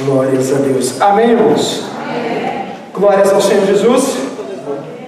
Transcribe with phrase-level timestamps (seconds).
[0.00, 1.00] Glórias a Deus.
[1.00, 1.84] Amém, irmãos?
[1.94, 2.64] Amém.
[2.94, 4.16] Glórias ao Senhor Jesus.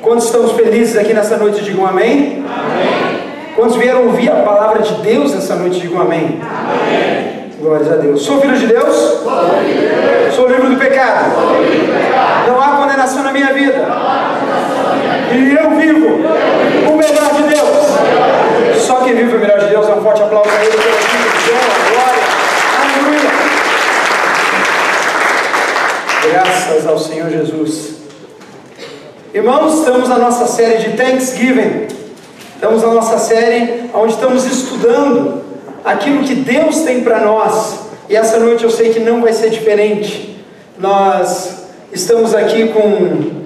[0.03, 1.65] Quantos estamos felizes aqui nessa noite?
[1.65, 2.45] Digam amém.
[2.47, 3.21] amém.
[3.57, 5.81] Quantos vieram ouvir a palavra de Deus nessa noite?
[5.81, 6.41] Digam amém.
[6.43, 7.51] amém.
[7.59, 8.23] Glórias a Deus.
[8.23, 8.95] Sou filho de Deus?
[8.95, 9.33] Sou,
[9.65, 10.35] de Deus.
[10.35, 11.35] Sou livre do pecado?
[11.35, 12.49] Sou livre do pecado.
[12.49, 13.87] Não há condenação na minha vida.
[15.33, 16.07] E eu vivo,
[16.93, 18.83] o melhor de Deus.
[18.83, 20.77] Só quem vive o melhor de Deus, dá um forte aplauso a Ele.
[21.91, 22.23] Glória.
[22.83, 23.31] Aleluia.
[26.31, 27.95] Graças ao Senhor Jesus.
[29.35, 31.89] Irmãos, estamos na nossa série de Thanksgiving.
[32.55, 35.43] Estamos na nossa série onde estamos estudando
[35.85, 37.81] aquilo que Deus tem para nós.
[38.09, 40.43] E essa noite eu sei que não vai ser diferente.
[40.79, 43.45] Nós estamos aqui com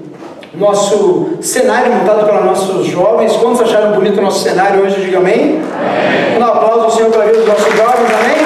[0.55, 3.37] nosso cenário montado pelos nossos jovens.
[3.37, 5.01] Quantos acharam bonito o nosso cenário hoje?
[5.01, 5.61] Diga amém.
[5.63, 6.39] amém.
[6.39, 8.37] Um aplauso ao Senhor pela vida dos nossos jovens, amém?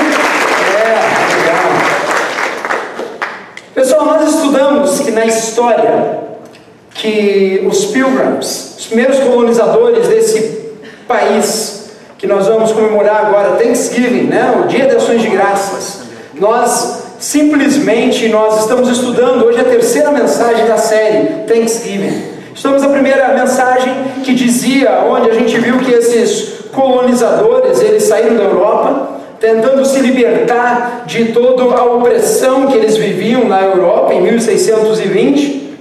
[0.78, 1.62] É, legal.
[4.02, 6.18] Pessoal, nós estudamos que na história
[6.92, 10.72] que os pilgrims, os primeiros colonizadores desse
[11.06, 14.60] país, que nós vamos comemorar agora, Thanksgiving, né?
[14.60, 16.02] o Dia de Ações de Graças,
[16.34, 22.24] nós simplesmente nós estamos estudando hoje a terceira mensagem da série Thanksgiving.
[22.54, 28.36] Estamos na primeira mensagem que dizia, onde a gente viu que esses colonizadores, eles saíram
[28.36, 34.22] da Europa, tentando se libertar de toda a opressão que eles viviam na Europa em
[34.22, 35.78] 1620.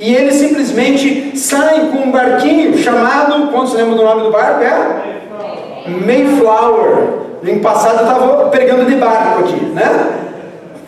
[0.00, 4.64] E eles simplesmente saem com um barquinho chamado, quantos lembram do nome do barco?
[4.64, 5.90] É?
[6.06, 7.24] Mayflower.
[7.42, 10.08] No passado eu estava pegando de barco aqui, né?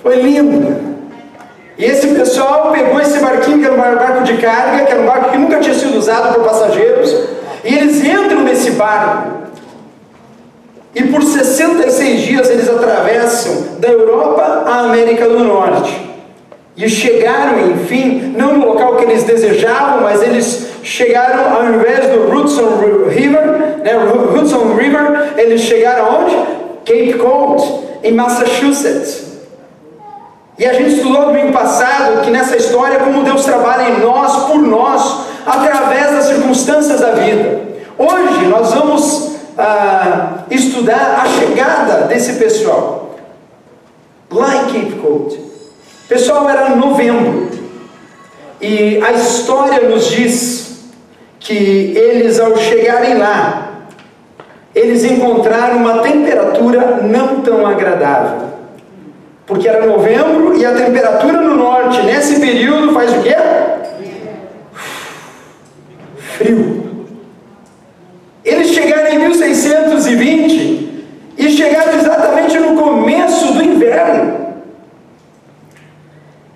[0.03, 0.97] Foi lindo.
[1.77, 5.07] E esse pessoal pegou esse barquinho, que era um barco de carga, que era um
[5.07, 7.15] barco que nunca tinha sido usado por passageiros,
[7.63, 9.46] e eles entram nesse barco.
[10.97, 15.95] E por 66 dias eles atravessam da Europa à América do Norte.
[16.75, 22.35] E chegaram, enfim, não no local que eles desejavam, mas eles chegaram ao invés do
[22.35, 22.79] Hudson
[23.11, 23.45] River,
[23.85, 23.93] né,
[24.35, 26.35] Hudson River, eles chegaram aonde?
[26.87, 27.63] Cape Cod,
[28.03, 29.25] em Massachusetts.
[30.59, 34.47] E a gente estudou no domingo passado que nessa história como Deus trabalha em nós,
[34.47, 37.61] por nós, através das circunstâncias da vida.
[37.99, 43.17] Hoje nós vamos ah, estudar a chegada desse pessoal
[44.31, 45.41] lá em Cape Cod.
[46.09, 47.51] Pessoal, era novembro
[48.61, 50.87] e a história nos diz
[51.39, 51.53] que
[51.97, 53.85] eles, ao chegarem lá,
[54.75, 58.49] eles encontraram uma temperatura não tão agradável.
[59.47, 63.37] Porque era novembro e a temperatura no norte, nesse período, faz o quê?
[66.37, 66.86] Frio.
[68.87, 71.05] Chegaram em 1620
[71.37, 74.47] e chegaram exatamente no começo do inverno.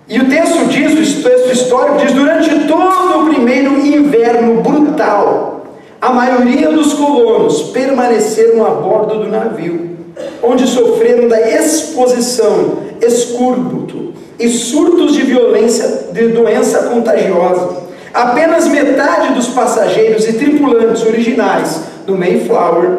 [0.08, 5.64] E o texto diz, o texto histórico diz, durante todo o primeiro inverno brutal,
[6.00, 9.96] a maioria dos colonos permaneceram a bordo do navio,
[10.40, 17.89] onde sofreram da exposição, escúrbuto e surtos de violência de doença contagiosa.
[18.12, 22.98] Apenas metade dos passageiros e tripulantes originais do Mayflower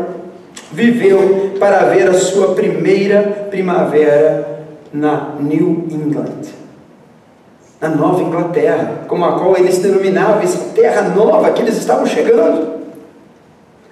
[0.72, 6.62] viveu para ver a sua primeira primavera na New England
[7.82, 12.80] na Nova Inglaterra, como a qual eles denominavam essa terra nova que eles estavam chegando.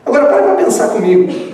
[0.05, 1.49] Agora, para para pensar comigo.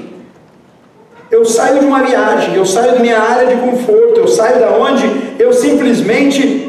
[1.32, 4.72] Eu saio de uma viagem, eu saio da minha área de conforto, eu saio da
[4.72, 6.65] onde eu simplesmente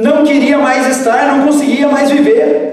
[0.00, 2.70] não queria mais estar, não conseguia mais viver.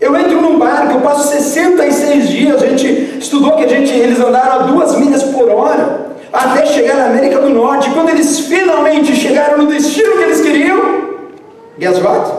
[0.00, 4.20] Eu entro num barco, eu passo 66 dias, a gente estudou que a gente, eles
[4.20, 7.90] andaram a duas milhas por hora até chegar na América do Norte.
[7.90, 10.80] Quando eles finalmente chegaram no destino que eles queriam,
[11.78, 12.30] guess what?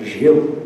[0.00, 0.58] Gelo.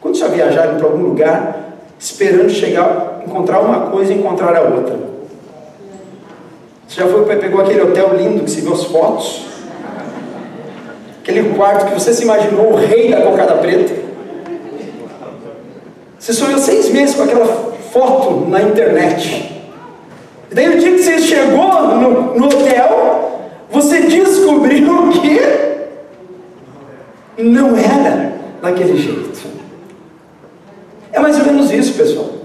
[0.00, 5.11] Quando já viajaram para algum lugar, esperando chegar, encontrar uma coisa e encontrar a outra?
[6.92, 9.46] Você já foi pegou aquele hotel lindo que se viu as fotos?
[11.22, 13.94] Aquele quarto que você se imaginou o rei da cocada preta?
[16.18, 17.46] Você sonhou seis meses com aquela
[17.90, 19.58] foto na internet.
[20.50, 23.40] E daí o dia que você chegou no, no hotel,
[23.70, 25.40] você descobriu que
[27.42, 29.40] não era daquele jeito.
[31.10, 32.41] É mais ou menos isso, pessoal.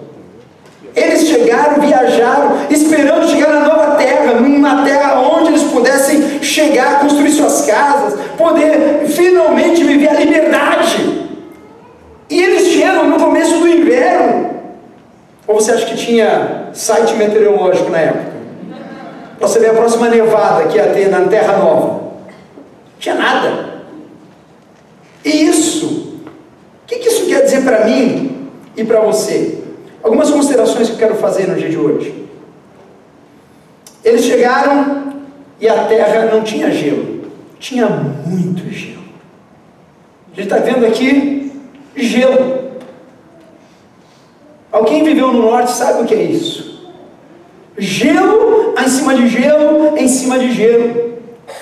[0.97, 7.29] Eles chegaram, viajaram, esperando chegar na nova terra, numa terra onde eles pudessem chegar, construir
[7.29, 11.27] suas casas, poder finalmente viver a liberdade.
[12.27, 14.49] E eles chegam no começo do inverno,
[15.45, 18.37] ou você acha que tinha site meteorológico na época?
[19.37, 21.87] Para ver a próxima nevada que ia ter na Terra Nova.
[21.87, 23.83] Não tinha nada.
[25.23, 29.56] E isso, o que, que isso quer dizer para mim e para você?
[30.03, 32.27] Algumas considerações que eu quero fazer no dia de hoje.
[34.03, 35.13] Eles chegaram
[35.59, 37.23] e a terra não tinha gelo,
[37.59, 39.03] tinha muito gelo.
[40.31, 41.51] A gente está vendo aqui
[41.95, 42.57] gelo.
[44.71, 46.91] Alguém viveu no norte sabe o que é isso?
[47.77, 51.17] Gelo em cima de gelo, em cima de gelo.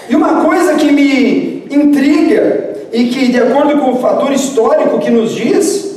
[0.10, 5.10] E uma coisa que me intriga e que, de acordo com o fator histórico que
[5.10, 5.95] nos diz,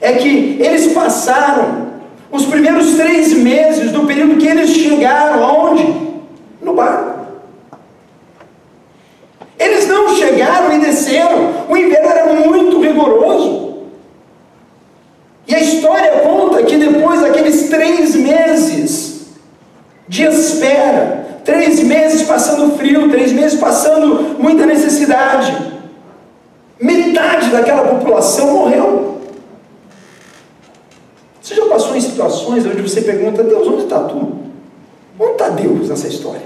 [0.00, 1.90] é que eles passaram
[2.30, 6.10] os primeiros três meses do período que eles chegaram aonde?
[6.62, 7.20] No barco.
[9.58, 11.66] Eles não chegaram e desceram.
[11.68, 13.70] O inverno era muito rigoroso.
[15.46, 19.26] E a história conta que depois daqueles três meses
[20.08, 25.54] de espera, três meses passando frio, três meses passando muita necessidade,
[26.80, 29.09] metade daquela população morreu.
[31.40, 34.32] Você já passou em situações onde você pergunta, Deus, onde está tu?
[35.18, 36.42] Onde está Deus nessa história?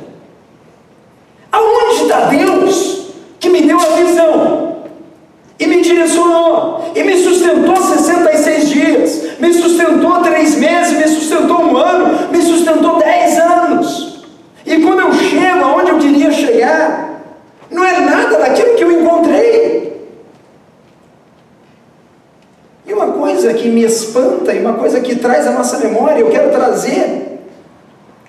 [1.51, 3.07] Aonde está Deus
[3.41, 4.75] que me deu a visão?
[5.59, 11.77] E me direcionou, e me sustentou 66 dias, me sustentou três meses, me sustentou um
[11.77, 14.25] ano, me sustentou dez anos.
[14.67, 17.23] E quando eu chego aonde eu queria chegar,
[17.71, 19.75] não é nada daquilo que eu encontrei.
[22.87, 26.51] E uma coisa que espanta e uma coisa que traz a nossa memória, eu quero
[26.51, 27.41] trazer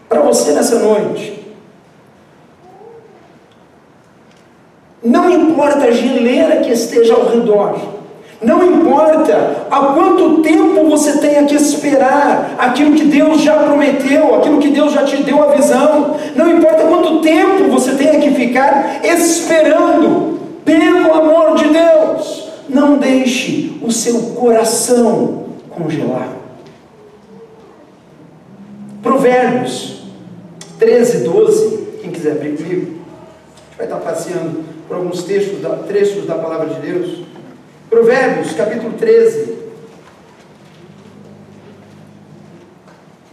[0.08, 1.46] para você nessa noite.
[5.04, 7.80] Não importa a geleira que esteja ao redor,
[8.42, 14.60] não importa há quanto tempo você tenha que esperar aquilo que Deus já prometeu, aquilo
[14.60, 19.02] que Deus já te deu a visão, não importa quanto tempo você tenha que ficar
[19.04, 25.45] esperando, pelo amor de Deus, não deixe o seu coração
[25.76, 26.36] congelar.
[29.04, 30.04] Provérbios
[30.80, 35.78] 13, 12, quem quiser abrir comigo, a gente vai estar passeando por alguns textos da,
[35.78, 37.24] trechos da palavra de Deus.
[37.90, 39.56] Provérbios, capítulo 13,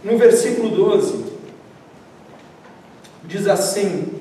[0.03, 1.25] no versículo 12,
[3.23, 4.13] diz assim: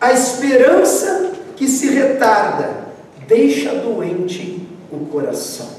[0.00, 2.88] A esperança que se retarda
[3.28, 5.73] deixa doente o coração.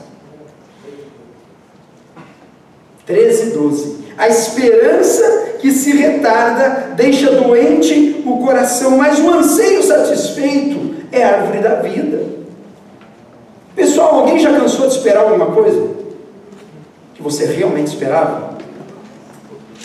[3.06, 4.06] 13, 12.
[4.18, 11.38] A esperança que se retarda deixa doente o coração, mas o anseio satisfeito é a
[11.38, 12.24] árvore da vida.
[13.76, 15.90] Pessoal, alguém já cansou de esperar alguma coisa?
[17.14, 18.56] Que você realmente esperava?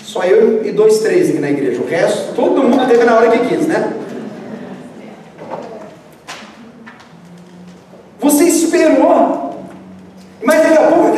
[0.04, 1.80] Só eu e dois, três aqui na igreja.
[1.80, 3.94] O resto, todo mundo teve na hora que quis, né?
[8.20, 9.50] Você esperou.
[10.42, 11.09] Mas daqui a pouco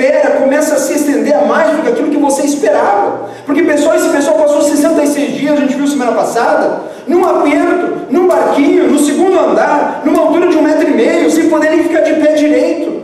[0.00, 3.28] espera começa a se estender a mais do que aquilo que você esperava.
[3.44, 8.26] Porque pessoal, esse pessoal passou 66 dias, a gente viu semana passada, num aperto, num
[8.26, 12.00] barquinho, no segundo andar, numa altura de um metro e meio, sem poder nem ficar
[12.00, 13.02] de pé direito.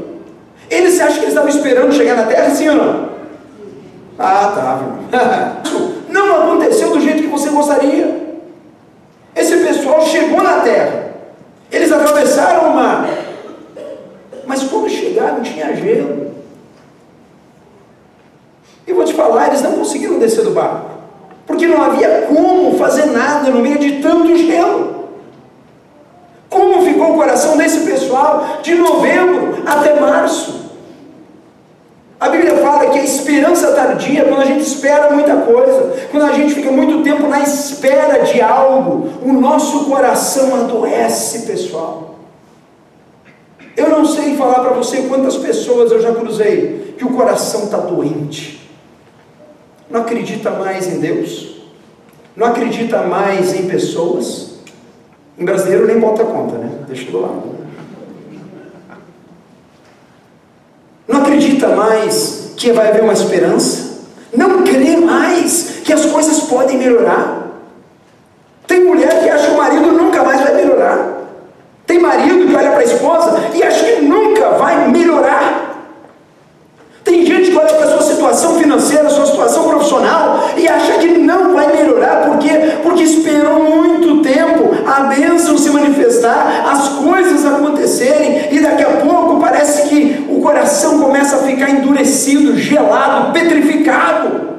[0.71, 3.09] Eles se acham que eles estavam esperando chegar na terra, sim ou não?
[4.19, 5.61] Ah, tá,
[6.09, 8.25] Não aconteceu do jeito que você gostaria.
[9.35, 11.07] Esse pessoal chegou na terra.
[11.71, 13.07] Eles atravessaram o mar
[14.47, 16.31] mas quando chegaram tinha gelo.
[18.87, 20.91] E vou te falar, eles não conseguiram descer do barco,
[21.45, 22.79] porque não havia como
[23.51, 25.09] no meio de tanto gelo.
[26.49, 30.67] Como ficou o coração desse pessoal de novembro até março?
[32.19, 36.33] A Bíblia fala que a esperança tardia, quando a gente espera muita coisa, quando a
[36.33, 42.17] gente fica muito tempo na espera de algo, o nosso coração adoece, pessoal.
[43.77, 47.77] Eu não sei falar para você quantas pessoas eu já cruzei que o coração está
[47.77, 48.67] doente,
[49.91, 51.56] não acredita mais em Deus,
[52.37, 54.57] não acredita mais em pessoas.
[55.39, 56.71] Em brasileiro nem bota conta, né?
[56.87, 57.57] Deixa do lado.
[61.09, 64.01] Não acredita mais que vai haver uma esperança,
[64.37, 67.47] não crê mais que as coisas podem melhorar.
[68.67, 71.17] Tem mulher que acha que o marido nunca mais vai melhorar.
[71.87, 75.67] Tem marido que olha para a esposa e acha que nunca vai melhorar.
[77.05, 81.07] Tem gente que olha para a sua situação financeira, sua situação profissional e acha que
[81.07, 82.27] não vai melhorar.
[82.27, 82.51] Por quê?
[82.83, 89.41] Porque esperou muito tempo a bênção se manifestar, as coisas acontecerem e daqui a pouco
[89.41, 91.39] parece que o coração começa a
[92.17, 94.57] endurecido, gelado, petrificado.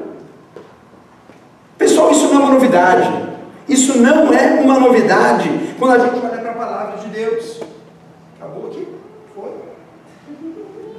[1.76, 3.28] Pessoal, isso não é uma novidade.
[3.68, 7.60] Isso não é uma novidade quando a gente olha para a palavra de Deus.
[8.38, 8.88] Acabou aqui?
[9.34, 9.50] Foi?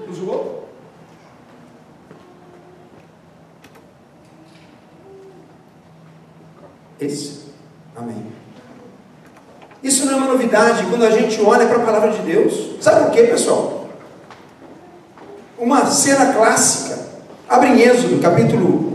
[0.09, 0.69] Usou?
[6.99, 7.49] Esse.
[7.95, 8.27] Amém.
[9.81, 12.75] Isso não é uma novidade quando a gente olha para a palavra de Deus.
[12.81, 13.78] Sabe por quê, pessoal?
[15.59, 16.97] Uma cena clássica.
[17.47, 18.93] Abre em Êxodo, capítulo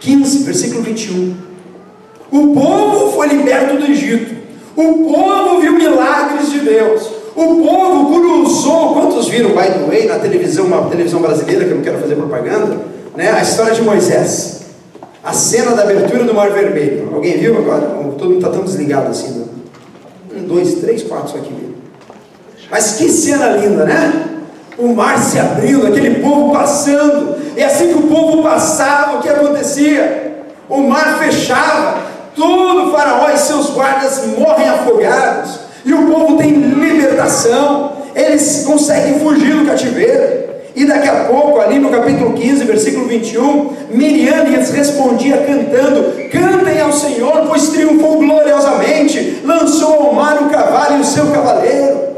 [0.00, 1.36] 15, versículo 21.
[2.32, 4.34] O povo foi liberto do Egito.
[4.74, 7.08] O povo viu milagres de Deus.
[7.36, 8.94] O povo cruzou.
[8.94, 12.16] Quantos viram, by the way, na televisão, uma televisão brasileira, que eu não quero fazer
[12.16, 12.80] propaganda,
[13.14, 13.30] né?
[13.30, 14.62] a história de Moisés.
[15.22, 17.10] A cena da abertura do Mar Vermelho.
[17.14, 17.82] Alguém viu agora?
[18.18, 19.28] Todo mundo está tão desligado assim.
[19.38, 19.44] Né?
[20.36, 21.52] Um, dois, três, quatro, só aqui.
[22.68, 24.31] Mas que cena linda, né?
[24.78, 27.36] O mar se abrindo, aquele povo passando.
[27.56, 30.32] E assim que o povo passava, o que acontecia?
[30.68, 31.98] O mar fechava,
[32.34, 35.60] todo o faraó e seus guardas morrem afogados.
[35.84, 37.92] E o povo tem libertação.
[38.14, 40.42] Eles conseguem fugir do cativeiro.
[40.74, 46.80] E daqui a pouco, ali no capítulo 15, versículo 21, Miriam lhes respondia cantando: Cantem
[46.80, 52.11] ao Senhor, pois triunfou gloriosamente, lançou ao mar o cavalo e o seu cavaleiro.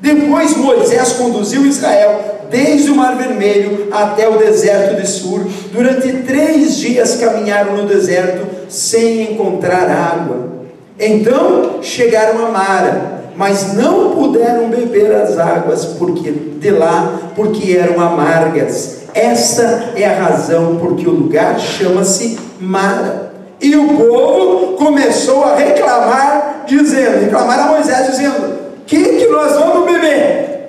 [0.00, 5.46] Depois Moisés conduziu Israel desde o Mar Vermelho até o deserto de Sur.
[5.72, 10.56] Durante três dias caminharam no deserto sem encontrar água.
[10.98, 18.00] Então chegaram a Mara mas não puderam beber as águas porque de lá, porque eram
[18.00, 19.02] amargas.
[19.14, 23.32] Esta é a razão porque o lugar chama-se Mara.
[23.60, 29.85] E o povo começou a reclamar, dizendo, reclamar a Moisés, dizendo: que que nós vamos
[30.06, 30.68] beber?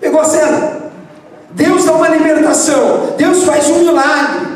[0.00, 0.82] Pegou a cena.
[1.50, 4.46] Deus dá uma libertação, Deus faz um milagre,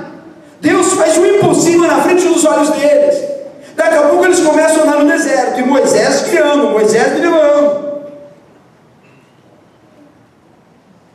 [0.63, 3.23] Deus faz um impossível na frente dos olhos deles.
[3.77, 7.87] Daqui a pouco eles começam a andar no deserto, e Moisés guiando, Moisés levando.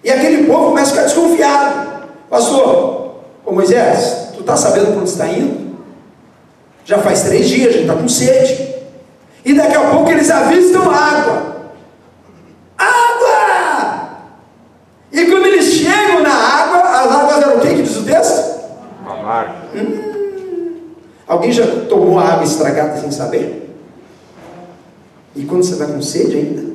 [0.04, 2.04] E aquele povo começa a ficar desconfiado.
[2.30, 5.78] Pastor, ô Moisés, tu está sabendo para onde está indo?
[6.86, 8.76] Já faz três dias, a gente está com sede.
[9.44, 10.92] E daqui a pouco eles avistam.
[10.92, 11.52] Água!
[15.12, 17.60] E quando eles chegam na água, as águas eram
[18.02, 18.62] o texto?
[19.06, 19.54] Amargo.
[19.76, 20.12] Hum,
[21.28, 23.74] Alguém já tomou a água estragada sem saber?
[25.34, 26.72] E quando você está com sede ainda?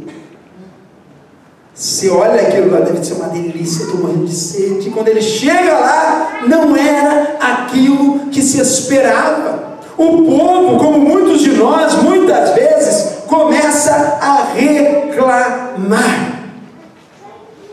[1.75, 4.89] Você olha aquilo lá, deve ser uma delícia, tomando de sede.
[4.89, 9.77] E quando ele chega lá, não era aquilo que se esperava.
[9.99, 13.93] O povo, como muitos de nós, muitas vezes, começa
[14.23, 16.45] a reclamar.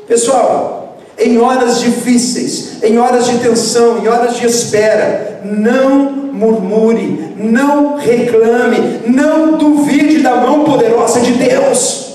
[0.05, 0.82] Pessoal,
[1.23, 9.01] em horas difíceis, em horas de tensão, em horas de espera, não murmure, não reclame,
[9.07, 12.13] não duvide da mão poderosa de Deus.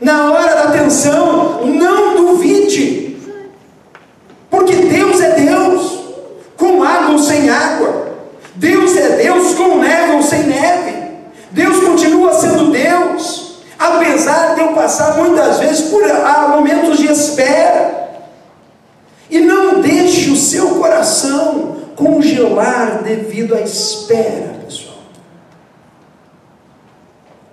[0.00, 3.16] Na hora da tensão, não duvide,
[4.50, 6.00] porque Deus é Deus,
[6.56, 8.08] com água ou sem água,
[8.54, 10.94] Deus é Deus com neve ou sem neve,
[11.50, 13.45] Deus continua sendo Deus,
[13.78, 16.02] apesar de eu passar muitas vezes por
[16.48, 18.06] momentos de espera.
[19.28, 24.98] E não deixe o seu coração congelar devido à espera, pessoal.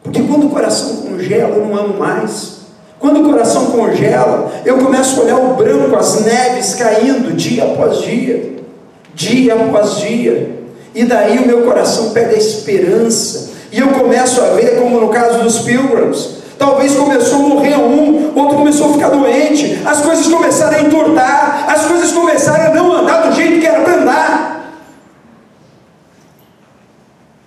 [0.03, 2.63] Porque quando o coração congela, eu não amo mais.
[2.99, 7.99] Quando o coração congela, eu começo a olhar o branco, as neves caindo dia após
[7.99, 8.55] dia,
[9.13, 10.59] dia após dia.
[10.95, 13.52] E daí o meu coração perde a esperança.
[13.73, 18.37] E eu começo a ver, como no caso dos Pilgrims, Talvez começou a morrer um,
[18.37, 22.93] outro começou a ficar doente, as coisas começaram a entortar, as coisas começaram a não
[22.93, 24.73] andar do jeito que era para andar.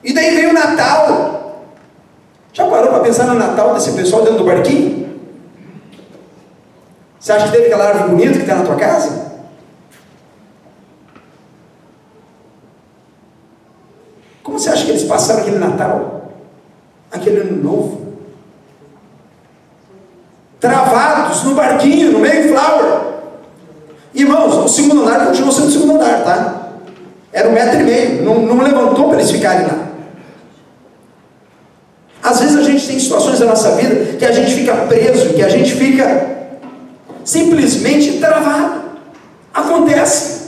[0.04, 1.64] E daí veio o Natal.
[2.52, 5.18] Já parou para pensar no Natal desse pessoal dentro do barquinho?
[7.18, 9.33] Você acha que teve aquela árvore bonita que está na tua casa?
[14.42, 16.15] Como você acha que eles passaram aquele Natal?
[17.26, 18.06] Aquele ano novo?
[20.61, 23.00] travados no barquinho, no Mayflower.
[24.14, 26.68] Irmãos, o segundo andar continuou sendo o segundo andar, tá?
[27.33, 29.88] Era um metro e meio, não, não levantou para eles ficarem lá.
[32.23, 35.42] Às vezes a gente tem situações da nossa vida que a gente fica preso, que
[35.42, 36.26] a gente fica
[37.25, 38.83] simplesmente travado.
[39.52, 40.47] Acontece.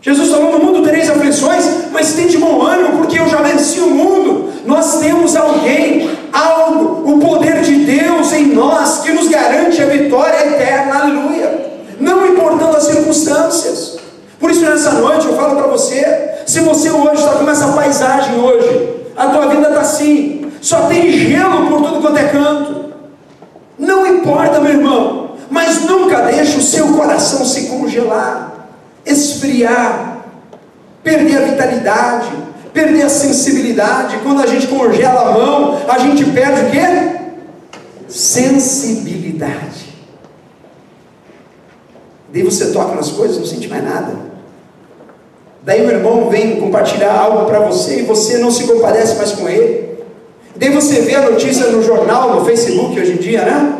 [0.00, 3.80] Jesus falou: no mundo tereis aflições, mas tem de bom ânimo, porque eu já venci
[3.80, 4.39] o mundo.
[4.64, 10.46] Nós temos alguém, algo, o poder de Deus em nós que nos garante a vitória
[10.46, 11.70] eterna, aleluia.
[11.98, 13.98] Não importando as circunstâncias.
[14.38, 18.40] Por isso, nessa noite eu falo para você: se você hoje está com essa paisagem
[18.40, 22.90] hoje, a tua vida está assim, só tem gelo por tudo quanto é canto.
[23.78, 28.68] Não importa, meu irmão, mas nunca deixe o seu coração se congelar,
[29.04, 30.18] esfriar,
[31.02, 34.18] perder a vitalidade perder a sensibilidade.
[34.22, 37.20] Quando a gente congela a mão, a gente perde o quê?
[38.08, 39.90] Sensibilidade.
[42.32, 44.30] Daí você toca nas coisas, não sente mais nada.
[45.62, 49.48] Daí o irmão vem compartilhar algo para você e você não se comparece mais com
[49.48, 49.98] ele.
[50.56, 53.76] Daí você vê a notícia no jornal, no Facebook hoje em dia, né?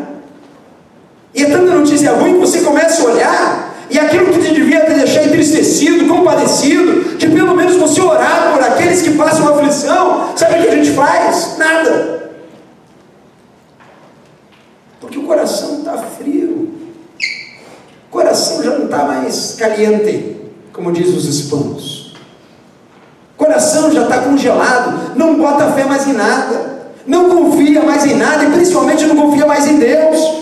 [1.33, 4.85] E é tanta notícia ruim que você começa a olhar, e aquilo que te devia
[5.11, 10.61] deixar entristecido, compadecido, de pelo menos você orar por aqueles que passam aflição, sabe o
[10.63, 11.57] que a gente faz?
[11.57, 12.31] Nada.
[14.99, 16.73] Porque o coração está frio,
[18.07, 20.37] o coração já não está mais caliente,
[20.71, 22.13] como diz os hispanos.
[23.35, 28.15] O coração já está congelado, não bota fé mais em nada, não confia mais em
[28.15, 30.41] nada e principalmente não confia mais em Deus.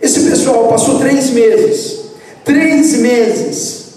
[0.00, 2.00] Esse pessoal passou três meses,
[2.44, 2.73] três
[3.04, 3.96] meses,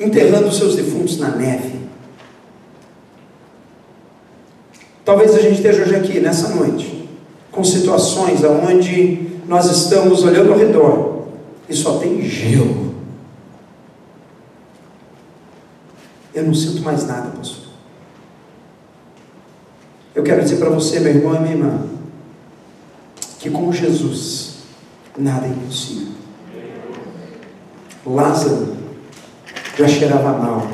[0.00, 1.76] enterrando seus defuntos na neve.
[5.04, 7.08] Talvez a gente esteja hoje aqui, nessa noite,
[7.52, 11.26] com situações onde nós estamos olhando ao redor
[11.68, 12.94] e só tem gelo.
[16.34, 17.66] Eu não sinto mais nada, pastor.
[20.14, 21.86] Eu quero dizer para você, meu irmão e minha irmã,
[23.38, 24.56] que com Jesus
[25.18, 26.15] nada é impossível.
[28.06, 28.76] Lázaro
[29.76, 30.68] já cheirava mal.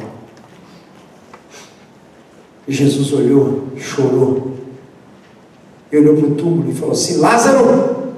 [2.68, 4.52] E Jesus olhou, chorou.
[5.90, 8.14] E olhou para o túmulo e falou assim: Lázaro,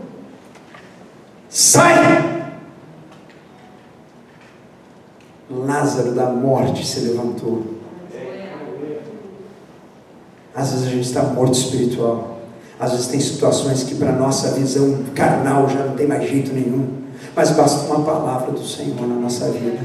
[1.48, 2.24] sai!
[5.50, 7.74] Lázaro da morte se levantou.
[10.54, 12.38] Às vezes a gente está morto espiritual.
[12.78, 17.03] Às vezes tem situações que para nossa visão carnal já não tem mais jeito nenhum.
[17.34, 19.80] Mas basta uma palavra do Senhor na nossa vida.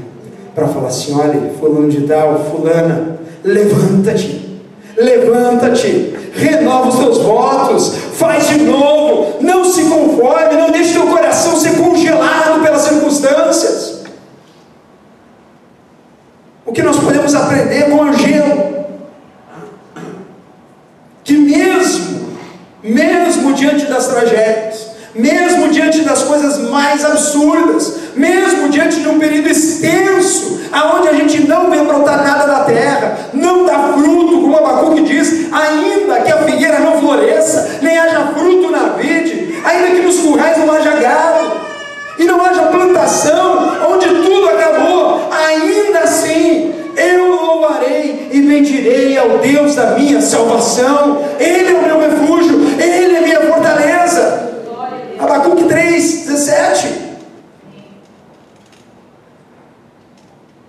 [0.54, 4.60] Para falar assim, olha, fulano de tal, fulana, levanta-te,
[4.96, 11.56] levanta-te, renova os teus votos, faz de novo, não se conforme, não deixe teu coração
[11.56, 14.00] ser congelado pelas circunstâncias.
[16.66, 18.70] O que nós podemos aprender com gelo?
[21.24, 22.20] Que mesmo
[22.82, 25.49] mesmo diante das tragédias, mesmo
[26.10, 31.78] das coisas mais absurdas, mesmo diante de um período extenso, aonde a gente não vê
[31.78, 37.00] brotar nada da terra, não dá fruto, como Abacuque diz, ainda que a figueira não
[37.00, 41.60] floresça, nem haja fruto na vide, ainda que nos currais não haja gado,
[42.18, 49.76] e não haja plantação, onde tudo acabou, ainda assim eu louvarei e bendirei ao Deus
[49.76, 54.50] da minha salvação, Ele é o meu refúgio, Ele é minha fortaleza.
[55.20, 57.10] Abacuque 3, 17.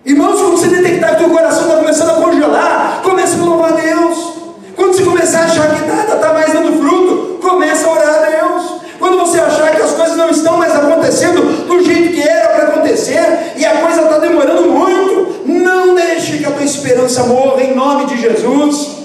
[0.06, 3.74] Irmãos, quando você detectar que o teu coração está começando a congelar, comece a louvar
[3.74, 4.34] a Deus.
[4.76, 8.30] Quando você começar a achar que nada está mais dando fruto, comece a orar a
[8.30, 8.82] Deus.
[9.00, 12.68] Quando você achar que as coisas não estão mais acontecendo do jeito que era para
[12.68, 17.76] acontecer e a coisa está demorando muito, não deixe que a tua esperança morra em
[17.76, 18.98] nome de Jesus.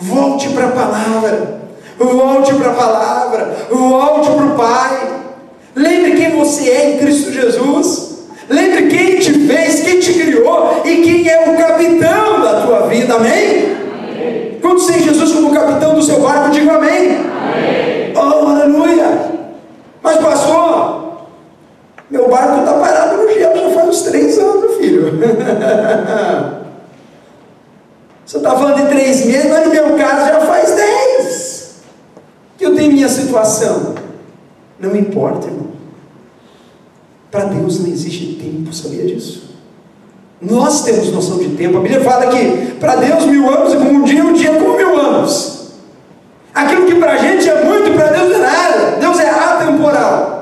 [0.00, 1.60] Volte para a palavra,
[1.98, 5.08] volte para a palavra, volte para o Pai.
[5.74, 7.95] Lembre quem você é em Cristo Jesus.
[13.16, 13.76] Amém?
[14.10, 14.58] amém.
[14.60, 17.16] Quando tem Jesus como capitão do seu barco, diga amém.
[17.16, 18.12] amém.
[18.16, 19.32] Oh, aleluia!
[20.02, 21.26] Mas pastor,
[22.10, 25.12] meu barco está parado no gelo já faz uns três anos, filho.
[28.24, 31.76] Você está falando de três meses, mas no meu caso já faz dez.
[32.58, 33.94] Que eu tenho minha situação.
[34.80, 35.70] Não importa, irmão.
[37.30, 39.45] Para Deus não existe tempo, sabia disso?
[40.40, 41.78] Nós temos noção de tempo.
[41.78, 44.54] A Bíblia fala que para Deus mil anos é como um dia, um dia é
[44.54, 45.56] como mil anos.
[46.54, 48.96] Aquilo que para a gente é muito, para Deus é nada.
[49.00, 50.36] Deus é atemporal.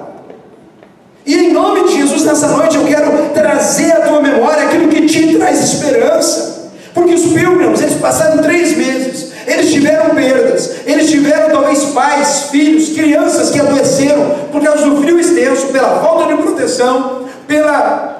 [1.26, 5.06] E em nome de Jesus, nessa noite, eu quero trazer à tua memória aquilo que
[5.06, 6.70] te traz esperança.
[6.92, 12.90] Porque os pilgrims, eles passaram três meses, eles tiveram perdas, eles tiveram talvez pais, filhos,
[12.90, 18.13] crianças que adoeceram por causa do frio extenso, pela falta de proteção, pela,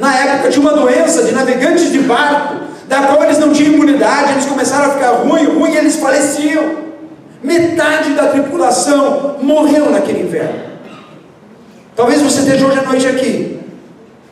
[0.00, 2.56] na época, de uma doença de navegantes de barco,
[2.88, 6.90] da qual eles não tinham imunidade, eles começaram a ficar ruim, ruim, e eles faleciam.
[7.42, 10.70] Metade da tripulação morreu naquele inverno.
[11.94, 13.60] Talvez você esteja hoje à noite aqui,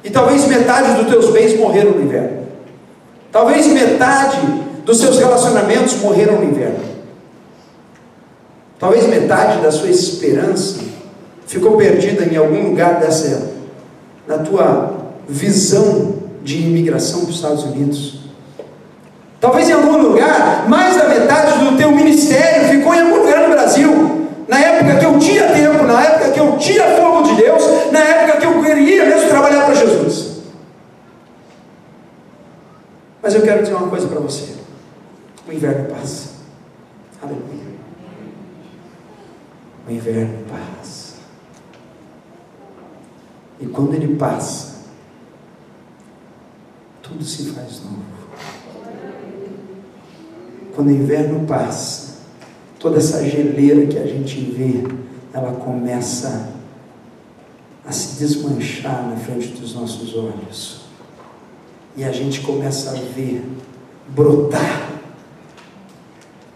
[0.02, 2.46] e talvez metade dos teus bens morreram no inverno.
[3.31, 4.38] Talvez metade
[4.87, 6.81] dos seus relacionamentos morreram no inverno.
[8.78, 10.81] Talvez metade da sua esperança
[11.46, 13.50] ficou perdida em algum lugar dessa,
[14.26, 14.97] na tua
[15.28, 18.20] visão de imigração para os Estados Unidos.
[19.40, 23.54] Talvez em algum lugar, mais da metade do teu ministério ficou em algum lugar no
[23.54, 24.28] Brasil.
[24.48, 27.62] Na época que eu tinha tempo, na época que eu tinha fogo de Deus,
[27.92, 30.38] na época que eu queria mesmo trabalhar para Jesus.
[33.22, 34.54] Mas eu quero dizer uma coisa para você:
[35.46, 36.30] o inverno passa.
[37.22, 37.68] Aleluia.
[39.86, 41.16] O inverno passa.
[43.60, 44.67] E quando ele passa,
[47.18, 47.98] tudo se faz novo.
[50.74, 52.18] Quando o inverno passa,
[52.78, 54.85] toda essa geleira que a gente vê,
[55.33, 56.50] ela começa
[57.85, 60.83] a se desmanchar na frente dos nossos olhos.
[61.96, 63.44] E a gente começa a ver
[64.09, 64.92] brotar,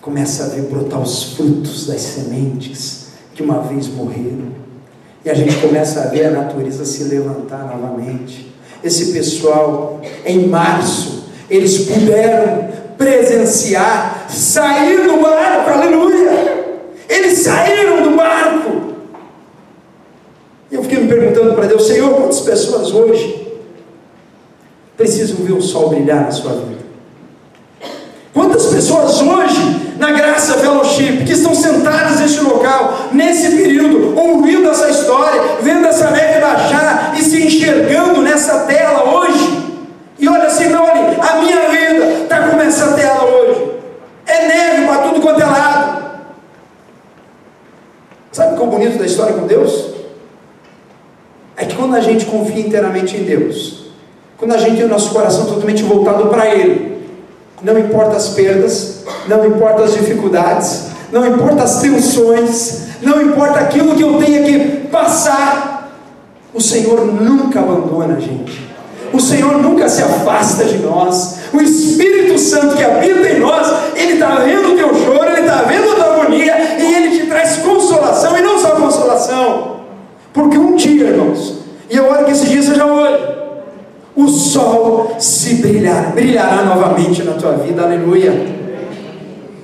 [0.00, 4.52] começa a ver brotar os frutos das sementes que uma vez morreram.
[5.24, 8.51] E a gente começa a ver a natureza se levantar novamente.
[8.82, 16.64] Esse pessoal, em março, eles puderam presenciar, sair do barco, aleluia!
[17.08, 18.94] Eles saíram do barco.
[20.70, 23.46] E eu fiquei me perguntando para Deus, Senhor, quantas pessoas hoje
[24.96, 26.82] precisam ver o sol brilhar na sua vida?
[28.32, 34.88] Quantas pessoas hoje, na Graça Fellowship, que estão sentadas neste local, nesse período, ouvindo essa
[34.88, 39.62] história, vendo essa neve baixar e se enxergando nessa tela hoje,
[40.18, 43.72] e olha assim, não, olha, a minha vida está como essa tela hoje.
[44.24, 46.02] É neve para tudo quanto é lado.
[48.30, 49.90] Sabe o que é o bonito da história com Deus?
[51.56, 53.82] É que quando a gente confia inteiramente em Deus,
[54.38, 57.02] quando a gente tem o nosso coração totalmente voltado para Ele,
[57.62, 63.94] não importa as perdas, não importa as dificuldades, não importa as tensões, não importa aquilo
[63.94, 65.92] que eu tenha que passar,
[66.54, 68.72] o Senhor nunca abandona a gente.
[69.12, 71.40] O Senhor nunca se afasta de nós.
[71.52, 75.62] O Espírito Santo que habita em nós, Ele está vendo o teu choro, Ele está
[75.62, 79.76] vendo a tua agonia, e Ele te traz consolação, e não só consolação.
[80.32, 81.61] Porque um dia, irmãos,
[81.92, 83.22] e eu oro que esse dia seja hoje,
[84.16, 88.32] o sol se brilhar, brilhará novamente na tua vida, aleluia.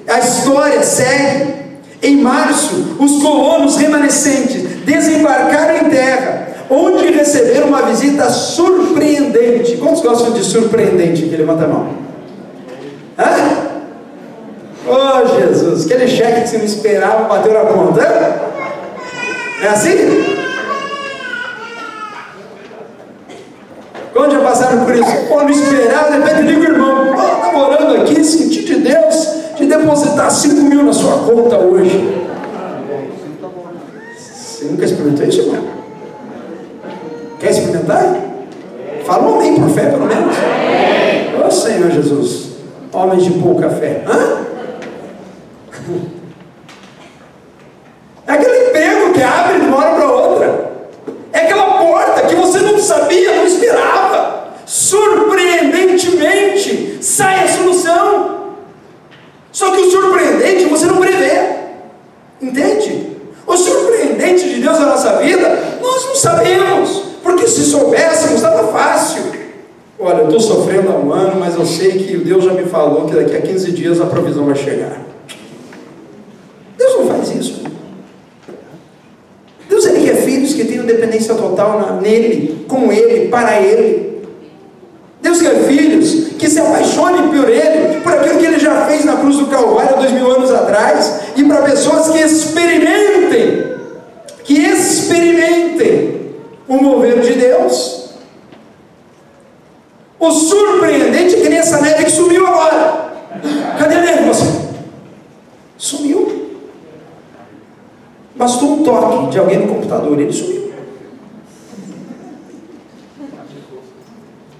[0.06, 1.56] A história segue.
[2.00, 9.78] Em março, os colonos remanescentes desembarcaram em terra onde receberam uma visita surpreendente.
[9.78, 11.22] Quantos gostam de surpreendente?
[11.22, 11.88] Que levanta a mão.
[13.18, 13.68] Hã?
[14.86, 18.02] Oh Jesus, aquele cheque que você não esperava bateu na conta.
[19.62, 20.38] É assim?
[24.12, 24.32] Quando
[25.28, 27.14] Pô, não esperava, de repente liga o irmão,
[27.54, 32.16] oh, orando aqui, senti de Deus de depositar 5 mil na sua conta hoje.
[34.16, 35.64] Você nunca experimentou isso, irmão?
[37.40, 38.16] Quer experimentar?
[39.04, 40.36] Fala um amém por fé, pelo menos.
[41.42, 42.50] Ô oh, Senhor Jesus,
[42.92, 44.04] homens de pouca fé.
[44.06, 44.38] Hã?
[48.26, 50.72] É aquele emprego que abre de uma hora para outra.
[51.32, 54.48] É aquela porta que você não sabia, não esperava.
[54.66, 58.48] Surpreendentemente sai a solução.
[59.50, 61.56] Só que o surpreendente você não prevê.
[62.40, 63.08] Entende?
[63.46, 67.02] O surpreendente de Deus na nossa vida, nós não sabemos.
[67.22, 69.22] Porque se soubéssemos, estava fácil.
[69.98, 72.62] Olha, eu estou sofrendo há um ano, mas eu sei que o Deus já me
[72.64, 75.00] falou que daqui a 15 dias a provisão vai chegar.
[76.76, 77.62] Deus não faz isso.
[79.68, 84.22] Deus ele quer filhos que tenham dependência total nele, com ele, para ele.
[85.20, 89.16] Deus quer filhos que se apaixonem por ele, por aquilo que ele já fez na
[89.16, 93.74] cruz do Calvário dois mil anos atrás, e para pessoas que experimentem,
[94.44, 96.34] que experimentem
[96.68, 98.10] o mover de Deus.
[100.20, 103.12] O surpreendente é que nem essa neve que sumiu agora.
[103.78, 104.46] Cadê a neve, você?
[105.76, 106.48] Sumiu.
[108.38, 110.58] Bastou um toque de alguém no computador, ele sumiu.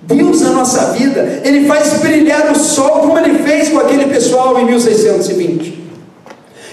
[0.03, 4.59] Deus na nossa vida, Ele faz brilhar o sol como Ele fez com aquele pessoal
[4.59, 5.87] em 1620.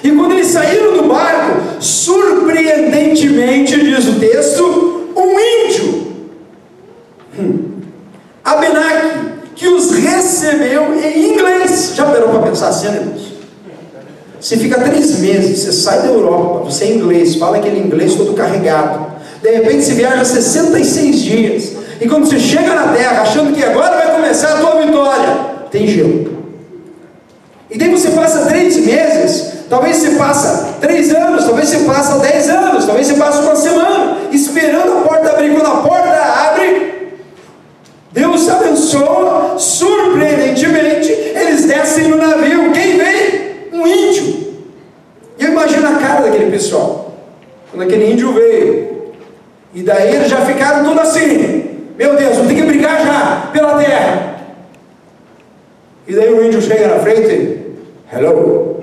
[0.03, 6.07] E quando eles saíram do barco, surpreendentemente, diz o texto, um índio,
[7.37, 7.81] hum,
[8.43, 11.93] Abenak, que os recebeu em inglês.
[11.95, 13.34] Já parou para pensar assim, irmãos?
[14.45, 18.35] Você fica três meses, você sai da Europa, você é inglês, fala aquele inglês todo
[18.35, 19.07] carregado.
[19.41, 21.71] De repente você viaja 66 dias.
[21.99, 25.37] E quando você chega na terra, achando que agora vai começar a tua vitória,
[25.71, 26.43] tem gelo.
[27.71, 32.47] E daí você passa três meses talvez você passa três anos, talvez você passa dez
[32.49, 35.53] anos, talvez você passa uma semana, esperando a porta abrir.
[35.53, 36.09] Quando a porta
[36.51, 37.15] abre,
[38.11, 42.71] Deus abençoa, surpreendentemente, eles descem no navio.
[42.73, 43.45] Quem vem?
[43.73, 44.35] Um índio.
[45.37, 47.13] E eu imagino a cara daquele pessoal,
[47.71, 49.13] quando aquele índio veio.
[49.73, 53.77] E daí eles já ficaram tudo assim: Meu Deus, vou ter que brigar já pela
[53.77, 54.35] terra.
[56.07, 57.59] E daí o índio chega na frente:
[58.11, 58.81] Hello,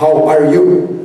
[0.00, 0.98] how are you?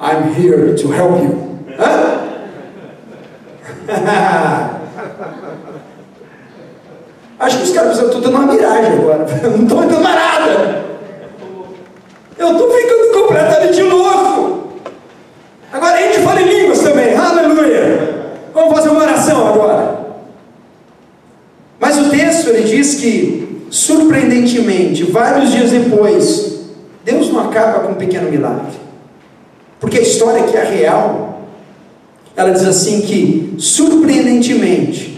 [0.00, 1.48] I'm here to help you.
[1.78, 2.22] Hã?
[7.42, 9.26] Acho que os caras precisam tudo uma miragem agora.
[9.42, 10.84] Não estou entendendo mais nada.
[12.38, 14.68] Eu estou ficando completamente louco.
[15.72, 17.16] Agora a gente fala em línguas também.
[17.16, 18.36] Aleluia.
[18.54, 19.98] Vamos fazer uma oração agora.
[21.80, 26.60] Mas o texto ele diz que, surpreendentemente, vários dias depois,
[27.04, 28.80] Deus não acaba com um pequeno milagre.
[29.80, 31.40] Porque a história que é real,
[32.36, 35.11] ela diz assim que, surpreendentemente,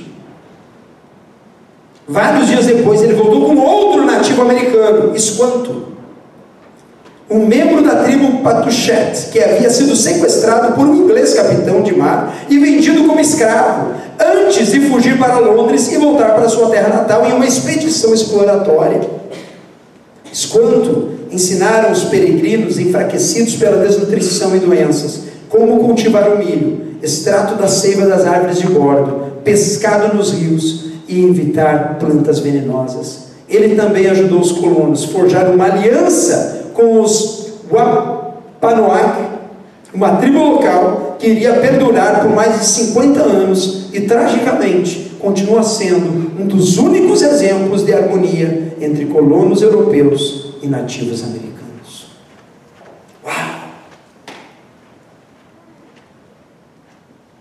[2.06, 5.94] vários dias depois ele voltou com outro nativo americano, Esquanto,
[7.30, 12.34] um membro da tribo Patuchet, que havia sido sequestrado por um inglês capitão de mar
[12.48, 17.26] e vendido como escravo, antes de fugir para Londres e voltar para sua terra natal
[17.26, 19.00] em uma expedição exploratória.
[20.30, 27.68] Esquanto ensinaram os peregrinos enfraquecidos pela desnutrição e doenças como cultivar o milho, extrato da
[27.68, 33.28] seiva das árvores de bordo, pescado nos rios e evitar plantas venenosas.
[33.48, 39.28] Ele também ajudou os colonos a forjar uma aliança com os Wapanoag,
[39.94, 46.40] uma tribo local que iria perdurar por mais de 50 anos e tragicamente continua sendo
[46.40, 52.08] um dos únicos exemplos de harmonia entre colonos europeus e nativos americanos.
[53.24, 53.34] Uau!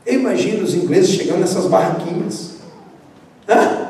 [0.05, 2.53] Eu imagino os ingleses chegando nessas barraquinhas.
[3.47, 3.87] Hã?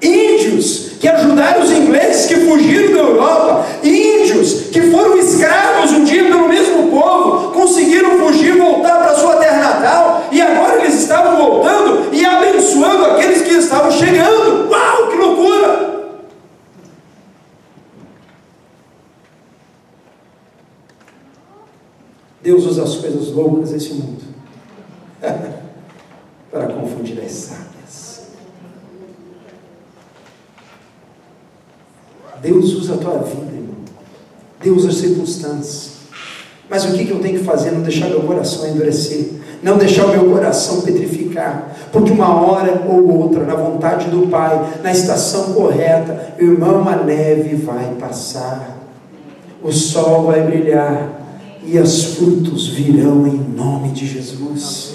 [0.00, 6.24] Índios que ajudaram os ingleses que fugiram da Europa, índios que foram escravos um dia
[6.24, 12.14] pelo mesmo povo, conseguiram fugir, voltar para sua terra natal, e agora eles estavam voltando
[12.14, 14.70] e abençoando aqueles que estavam chegando.
[14.70, 15.88] Uau, que loucura!
[22.42, 24.22] Deus usa as coisas loucas desse mundo
[26.50, 28.28] para confundir as sábias.
[32.40, 33.76] Deus usa a tua vida, irmão.
[34.62, 35.98] Deus usa as circunstâncias.
[36.70, 37.72] Mas o que, que eu tenho que fazer?
[37.72, 39.30] Não deixar meu coração endurecer.
[39.62, 41.74] Não deixar o meu coração petrificar.
[41.90, 47.56] Porque uma hora ou outra, na vontade do Pai, na estação correta, irmão, a neve
[47.56, 48.78] vai passar.
[49.62, 51.18] O sol vai brilhar
[51.64, 54.94] e os frutos virão em nome de Jesus.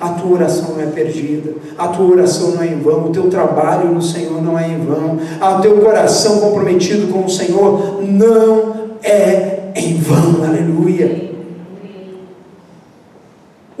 [0.00, 3.30] A tua oração não é perdida, a tua oração não é em vão, o teu
[3.30, 8.74] trabalho no Senhor não é em vão, o teu coração comprometido com o Senhor não
[9.02, 11.21] é em vão, aleluia.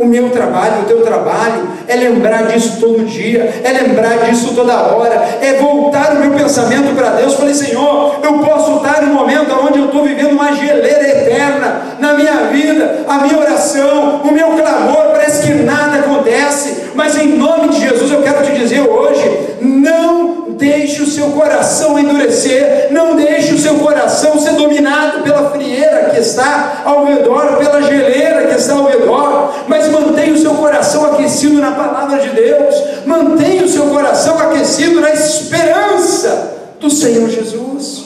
[0.02, 4.74] O meu trabalho, o teu trabalho, é lembrar disso todo dia, é lembrar disso toda
[4.74, 7.34] hora, é voltar o meu pensamento para Deus.
[7.34, 12.14] Falei, Senhor, eu posso estar no momento onde eu estou vivendo uma geleira eterna na
[12.14, 17.68] minha vida, a minha oração, o meu clamor, parece que nada acontece, mas em nome
[17.68, 23.54] de Jesus eu quero te dizer hoje: não deixe o seu coração endurecer, não deixe
[23.54, 28.74] o seu coração ser dominado pela frieira que está ao redor, pela geleira que está
[28.74, 32.74] ao redor, mas mantenha o seu coração aquecido na palavra de Deus,
[33.06, 38.04] mantenha o seu coração aquecido na esperança do Senhor Jesus.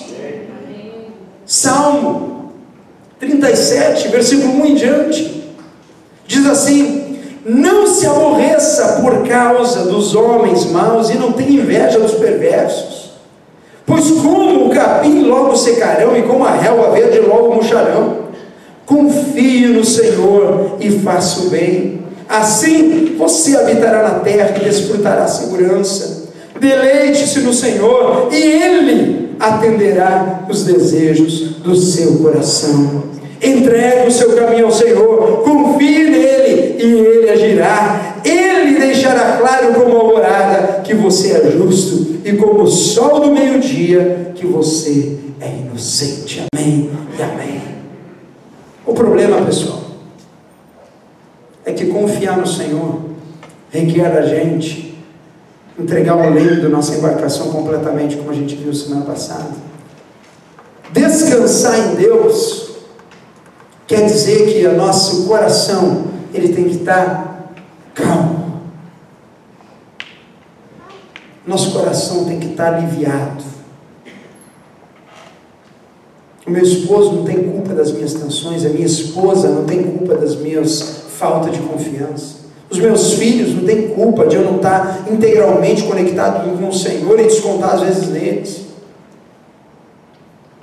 [1.44, 2.52] Salmo
[3.20, 5.54] 37, versículo 1 em diante,
[6.26, 7.05] diz assim:
[7.48, 13.12] Não se aborreça por causa dos homens maus e não tenha inveja dos perversos,
[13.86, 18.26] pois como o capim logo secarão e como a relva verde logo murcharão.
[18.84, 22.00] Confie no Senhor e faça o bem.
[22.28, 26.24] Assim você habitará na terra e desfrutará segurança.
[26.58, 33.04] Deleite-se no Senhor e Ele atenderá os desejos do seu coração.
[33.42, 38.16] Entregue o seu caminho ao Senhor, confie nele e Ele agirá.
[38.24, 43.32] Ele deixará claro como a alvorada que você é justo e como o sol do
[43.32, 46.44] meio-dia que você é inocente.
[46.52, 47.62] Amém e amém.
[48.84, 49.82] O problema, pessoal,
[51.64, 53.00] é que confiar no Senhor
[53.70, 54.96] requer da gente
[55.78, 59.50] entregar o leme da nossa embarcação completamente, como a gente viu semana passada.
[60.92, 62.65] Descansar em Deus
[63.86, 67.52] quer dizer que o nosso coração ele tem que estar
[67.94, 68.60] calmo.
[71.46, 73.44] Nosso coração tem que estar aliviado.
[76.46, 80.14] O meu esposo não tem culpa das minhas tensões, a minha esposa não tem culpa
[80.14, 82.36] das minhas falta de confiança.
[82.70, 87.18] Os meus filhos não têm culpa de eu não estar integralmente conectado com o Senhor
[87.18, 88.66] e descontar às vezes neles.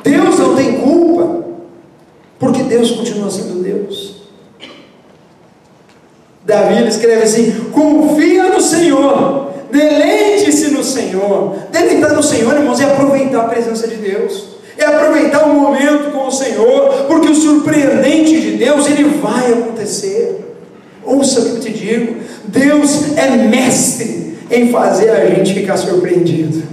[0.03, 1.22] Deus não tem culpa,
[2.77, 4.23] Deus continua sendo Deus.
[6.45, 11.55] Davi ele escreve assim: confia no Senhor, deleite-se no Senhor.
[11.71, 16.27] Deleitar no Senhor, irmãos, é aproveitar a presença de Deus é aproveitar o momento com
[16.27, 20.39] o Senhor, porque o surpreendente de Deus, ele vai acontecer.
[21.03, 26.63] Ouça o que eu te digo: Deus é mestre em fazer a gente ficar surpreendido.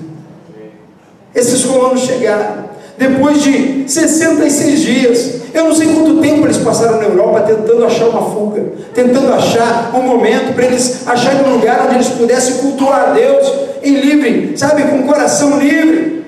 [1.34, 2.69] Esses colonos chegaram,
[3.00, 8.08] depois de 66 dias, eu não sei quanto tempo eles passaram na Europa tentando achar
[8.08, 13.08] uma fuga, tentando achar um momento para eles acharem um lugar onde eles pudessem cultuar
[13.08, 13.50] a Deus
[13.82, 16.26] em livre, sabe, com o coração livre.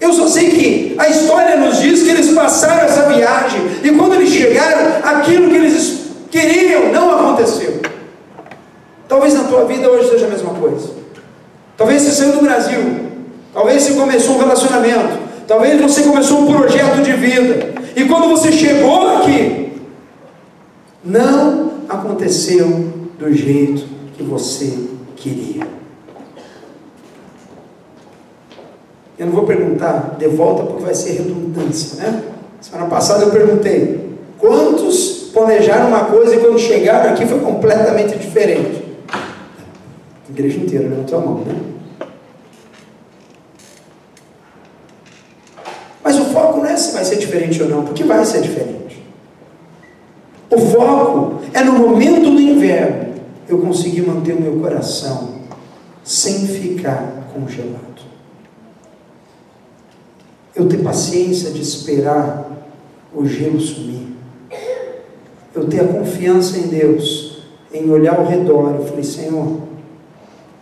[0.00, 4.14] Eu só sei que a história nos diz que eles passaram essa viagem e quando
[4.14, 6.00] eles chegaram, aquilo que eles
[6.32, 7.80] queriam não aconteceu.
[9.06, 10.90] Talvez na tua vida hoje seja a mesma coisa.
[11.76, 13.13] Talvez você saiu do Brasil,
[13.54, 18.50] talvez você começou um relacionamento, talvez você começou um projeto de vida e quando você
[18.50, 19.72] chegou aqui,
[21.04, 22.66] não aconteceu
[23.18, 23.84] do jeito
[24.16, 24.76] que você
[25.16, 25.66] queria.
[29.16, 32.22] Eu não vou perguntar de volta porque vai ser redundância, né?
[32.60, 38.82] Semana passada eu perguntei: quantos planejaram uma coisa e quando chegaram aqui foi completamente diferente?
[39.08, 41.54] A igreja inteira levantou a mão, né?
[46.02, 49.02] Mas o foco não é se vai ser diferente ou não, porque vai ser diferente.
[50.50, 53.14] O foco é no momento do inverno
[53.48, 55.34] eu conseguir manter o meu coração
[56.02, 57.94] sem ficar congelado
[60.54, 62.50] eu ter paciência de esperar
[63.12, 64.08] o gelo sumir,
[65.54, 69.60] eu ter a confiança em Deus, em olhar ao redor, eu falei, Senhor,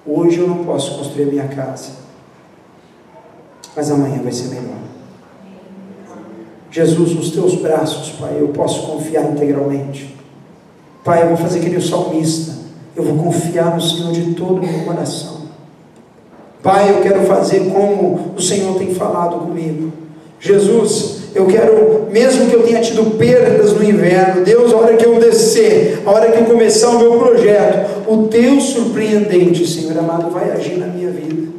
[0.06, 1.90] hoje eu não posso construir a minha casa,
[3.76, 4.80] mas amanhã vai ser melhor.
[6.72, 10.16] Jesus, nos teus braços, Pai, eu posso confiar integralmente.
[11.04, 12.52] Pai, eu vou fazer que nem o salmista,
[12.96, 15.42] eu vou confiar no Senhor de todo o meu coração.
[16.62, 19.92] Pai, eu quero fazer como o Senhor tem falado comigo.
[20.40, 25.04] Jesus, eu quero, mesmo que eu tenha tido perdas no inverno, Deus, a hora que
[25.04, 30.30] eu descer, a hora que eu começar o meu projeto, o teu surpreendente, Senhor amado,
[30.30, 31.52] vai agir na minha vida.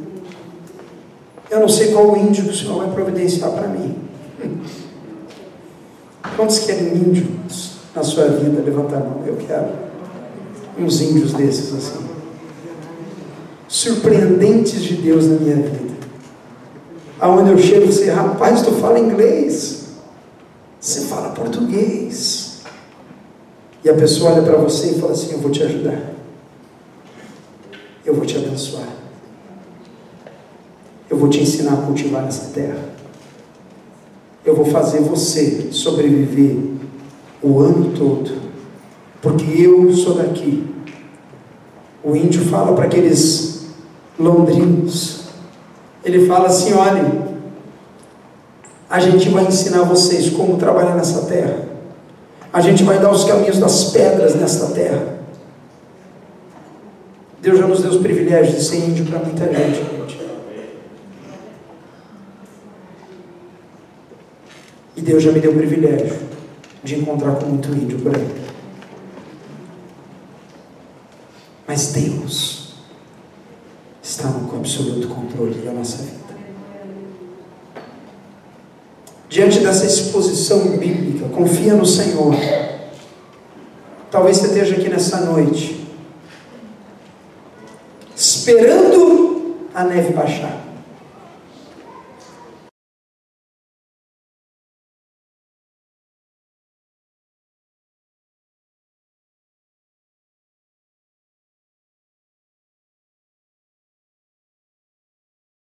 [1.48, 3.94] Eu não sei qual índio que o Senhor vai providenciar para mim.
[6.36, 8.62] Quantos querem índios na sua vida?
[8.62, 9.22] Levanta a mão.
[9.26, 9.68] Eu quero
[10.78, 12.14] uns índios desses assim
[13.74, 15.94] surpreendentes de Deus na minha vida.
[17.18, 19.88] Aonde eu chego você, rapaz, tu fala inglês,
[20.80, 22.60] você fala português.
[23.82, 26.00] E a pessoa olha para você e fala assim: Eu vou te ajudar,
[28.06, 28.88] eu vou te abençoar,
[31.10, 32.93] eu vou te ensinar a cultivar nessa terra,
[34.44, 36.56] eu vou fazer você sobreviver
[37.42, 38.30] o ano todo,
[39.22, 40.64] porque eu sou daqui.
[42.02, 43.66] O índio fala para aqueles
[44.18, 45.24] londrinos.
[46.04, 47.22] Ele fala assim: olhe,
[48.90, 51.64] a gente vai ensinar vocês como trabalhar nessa terra.
[52.52, 55.14] A gente vai dar os caminhos das pedras nesta terra.
[57.40, 59.93] Deus já nos deu os privilégios de ser índio para muita gente.
[64.96, 66.16] E Deus já me deu o privilégio
[66.82, 68.44] de encontrar com muito índio por aí.
[71.66, 72.74] Mas Deus
[74.02, 76.24] está no absoluto controle da nossa vida.
[79.28, 82.36] Diante dessa exposição bíblica, confia no Senhor.
[84.10, 85.88] Talvez você esteja aqui nessa noite,
[88.14, 90.63] esperando a neve baixar.